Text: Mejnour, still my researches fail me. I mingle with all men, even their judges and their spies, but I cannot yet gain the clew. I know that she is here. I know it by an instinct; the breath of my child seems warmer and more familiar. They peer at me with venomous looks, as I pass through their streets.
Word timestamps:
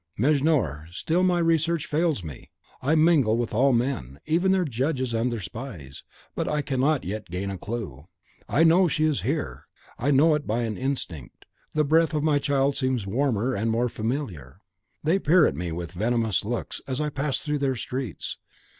Mejnour, 0.17 0.87
still 0.89 1.21
my 1.21 1.37
researches 1.37 1.87
fail 1.87 2.15
me. 2.23 2.49
I 2.81 2.95
mingle 2.95 3.37
with 3.37 3.53
all 3.53 3.71
men, 3.71 4.19
even 4.25 4.51
their 4.51 4.65
judges 4.65 5.13
and 5.13 5.31
their 5.31 5.39
spies, 5.39 6.03
but 6.33 6.47
I 6.49 6.63
cannot 6.63 7.03
yet 7.03 7.27
gain 7.29 7.49
the 7.49 7.57
clew. 7.59 8.07
I 8.49 8.63
know 8.63 8.85
that 8.87 8.93
she 8.93 9.05
is 9.05 9.21
here. 9.21 9.67
I 9.99 10.09
know 10.09 10.33
it 10.33 10.47
by 10.47 10.63
an 10.63 10.75
instinct; 10.75 11.45
the 11.75 11.83
breath 11.83 12.15
of 12.15 12.23
my 12.23 12.39
child 12.39 12.75
seems 12.77 13.05
warmer 13.05 13.53
and 13.53 13.69
more 13.69 13.89
familiar. 13.89 14.61
They 15.03 15.19
peer 15.19 15.45
at 15.45 15.53
me 15.55 15.71
with 15.71 15.91
venomous 15.91 16.43
looks, 16.43 16.81
as 16.87 16.99
I 16.99 17.09
pass 17.09 17.37
through 17.37 17.59
their 17.59 17.75
streets. 17.75 18.39